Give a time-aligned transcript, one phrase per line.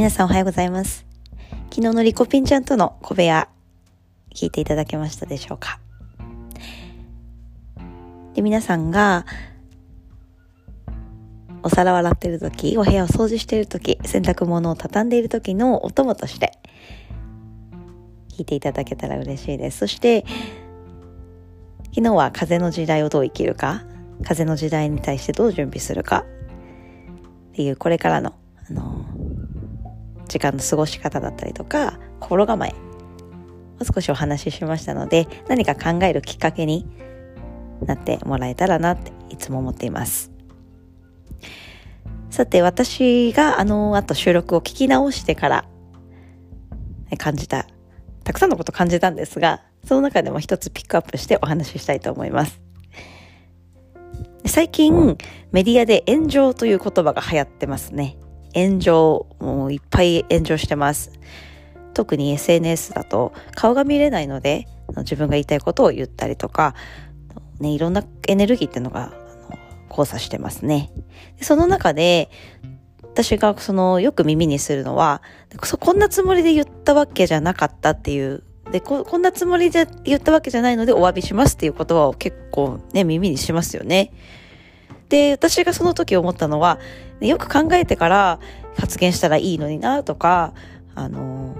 [0.00, 1.04] 皆さんおはようございます。
[1.68, 3.50] 昨日のリコピンちゃんとの小部屋、
[4.34, 5.78] 聞いていただけましたでしょうか
[8.32, 9.26] で、皆さんが、
[11.62, 16.58] お皿を洗っている時、お部屋を掃除している時、洗濯物を畳んでいる時のお供として、
[18.30, 19.80] 聞いていただけたら嬉しいです。
[19.80, 20.24] そして、
[21.94, 23.82] 昨日は風の時代をどう生きるか、
[24.24, 26.24] 風の時代に対してどう準備するか、
[27.52, 28.32] っていうこれからの、
[28.66, 28.99] あの、
[30.30, 32.72] 時間の過ごし方だったりとか、心構え
[33.80, 36.86] を少しお話ししましたので、何か考えるきっかけに
[37.84, 40.30] なってもらえたらなっていつも思っています。
[42.30, 45.64] さて、私があの後収録を聞き直してから
[47.18, 47.66] 感じた、
[48.22, 52.60] たくさんのこと感じたんですが、その中でも一つピックアップしてお話ししたいと思います。
[54.46, 55.18] 最近、
[55.50, 58.16] メディアで炎上という言葉が流行ってますね。
[58.54, 61.12] 炎上、もういっぱい炎上してます。
[61.94, 64.66] 特に SNS だと顔が見れないので、
[64.98, 66.74] 自分が言いたいことを言ったりとか、
[67.60, 69.12] ね、いろんなエネルギーっていうのが
[69.88, 70.90] 交差してますね。
[71.40, 72.30] その中で、
[73.02, 75.22] 私がそのよく耳にするのは、
[75.80, 84.12] こんなつもりで言ったわけじゃなかったっていうでこ、こんなつもりで言ったわけじゃないのでお詫びしますっていう言葉を結構ね、耳にしますよね。
[85.10, 86.78] で、私がその時思ったのは、
[87.20, 88.40] よく考えてから
[88.78, 90.54] 発言したらいいのになとか、
[90.94, 91.56] あの、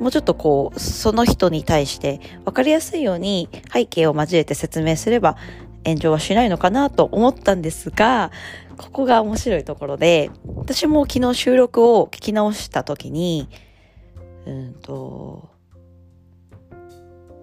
[0.00, 5.36] もうちょっとこう、その人に対して分かりやすいように背景を交えて説明すれば
[5.84, 8.32] 炎上はしないのかなと思ったんですが、
[8.78, 13.48] ここが面白いところで、私も昨日収録を聞き直した時に、
[14.46, 15.50] うんと、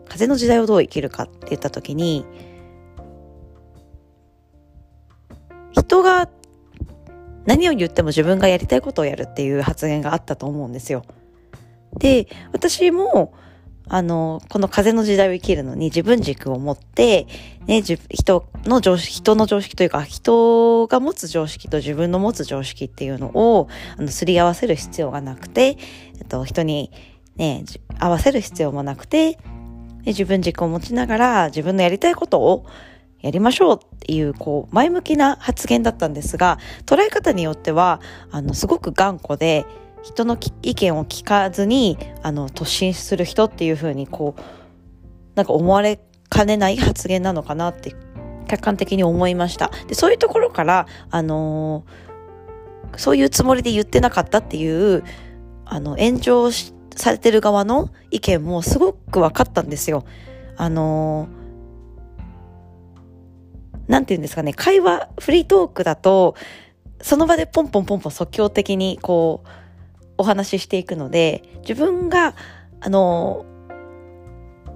[0.09, 2.25] 風の時代をどう生きるかって言った時に、
[5.83, 6.29] 人が
[7.45, 11.03] 何を言っても自分がやりたいことをやるっていう発言があったと思うんですよ。
[11.97, 13.33] で、私も、
[13.89, 17.27] あの、この風の時代を生きるのに自分軸を持って、
[17.67, 25.77] ね、人の常識、人の常識というか、人が持つ常識と自分の持つ常識っていうのを、あの、すり合わせる必要がなくて、
[26.17, 26.91] えっと、人に
[27.35, 27.65] ね、
[27.99, 29.37] 合わせる必要もなくて、
[30.05, 32.65] 自分軸を持ちながら自分のやりたいことを
[33.23, 39.65] やりましょうっていう、こう、前向きな発言だったんですが、捉え方によっては、あの、すごく頑固で、
[40.03, 44.41] 人の意見を聞かずに、あの、突進する人っていうふうに、こう、
[45.35, 47.95] なんか思われかねない発言なのかなって、
[48.49, 49.71] 客観的に思いました。
[49.87, 55.05] で、そういうところから、あのー、そういうつもりで言ってなかったっていう、
[55.63, 60.03] あの、炎上されてる側の意見もすごく分かったんですよ。
[60.57, 61.42] あのー
[63.87, 66.35] なんて言うんですかね、会話、フリートークだと、
[67.01, 69.49] その場でポンポンポンポン即興的にこう、
[70.17, 72.35] お話ししていくので、自分が、
[72.79, 73.45] あの、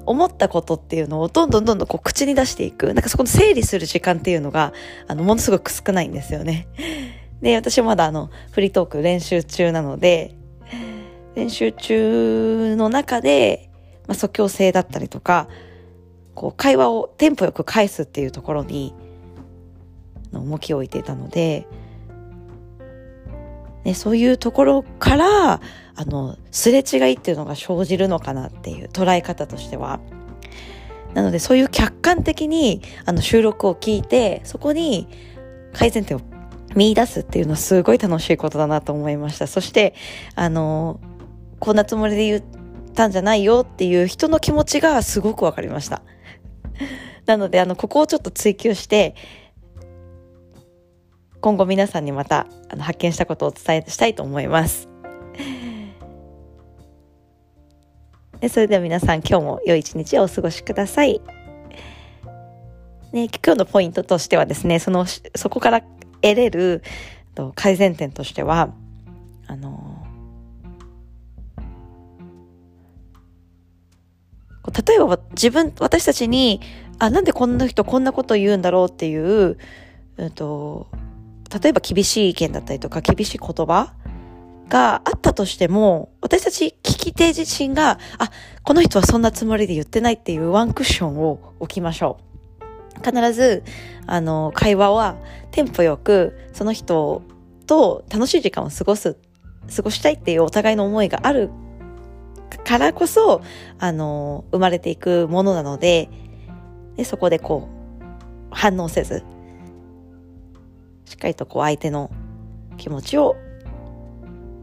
[0.06, 2.88] 思ったことっていうのをどんどんどんどんこう口に出していく。
[2.88, 4.74] なんかそこの整理する時間っていうのが、
[5.08, 6.68] あの、ものすごく少ないんですよね。
[7.42, 10.34] で、私まだあの、フリートーク練習中なので、
[11.36, 13.70] 練習中の中で、
[14.08, 15.50] まあ、即興性だったりとか、
[16.38, 18.94] こう会話をテンポよく返すっていうところに
[20.32, 21.68] の重きを置いていたので、
[23.84, 25.62] ね、そういうところからあ
[26.06, 30.00] のすれ違いっていうのが生じるのかなっていう捉え方としては。
[31.16, 35.08] なのでそういう客観的にあの収録を聞いてそこに
[35.74, 36.22] 改善点を
[36.76, 39.48] 見出すっていうのはすごい楽しいことだなと思いました。
[39.48, 39.96] そして
[40.36, 41.00] あの
[41.60, 42.44] こんなつもりで言っ
[42.94, 46.04] たんじゃないよっていう人の気持ちがすごくわかりました。
[47.28, 49.14] なので、あの、ここをちょっと追求して、
[51.42, 54.90] 今後皆さんにまたあの発見したことをお伝えしたいと思います。
[58.40, 61.22] でそれでは皆さん今日も良い一日をお過ごしください。
[63.12, 65.82] ね、今日のポイントとしてはですね、その、そこから
[66.22, 66.84] 得れる
[67.56, 68.70] 改善点としては、
[69.48, 70.06] あの、
[74.86, 76.60] 例えば自分、私たちに、
[77.00, 79.58] あ、なんでこんな人こんなこと言うんだろうっていう、
[80.18, 80.88] うんと、
[81.62, 83.94] 例えば厳しい意見だったりとか厳しい言葉
[84.68, 88.32] があったとしても、私たち聞き手自身が、あ、
[88.64, 92.28] この人はそんなつもりで言ってないっていうワンクッションを置きましょう。
[93.06, 93.64] 必ず、
[94.08, 95.18] あの、会話は
[95.52, 97.22] テンポよく、その人
[97.68, 99.18] と楽しい時間を過ごす、
[99.74, 101.50] 過ごしたいっていうお互いの思いがある
[102.64, 103.42] からこそ、
[103.80, 106.10] あの、生まれていくものなので、
[106.98, 109.24] でそこでこう、反応せず、
[111.06, 112.12] しっかりとこう相手の
[112.78, 113.36] 気持ちを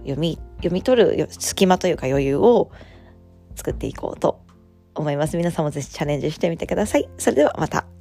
[0.02, 2.70] 読み、読み取る隙間というか余裕を
[3.54, 4.40] 作っていこうと
[4.94, 5.36] 思います。
[5.36, 7.08] 皆さんもぜひチャレンジしてみてください。
[7.18, 7.93] それではまた。